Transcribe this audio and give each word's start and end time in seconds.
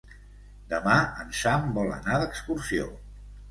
Demà 0.71 0.95
en 1.25 1.29
Sam 1.41 1.69
vol 1.77 1.93
anar 1.99 2.19
d'excursió. 2.25 2.91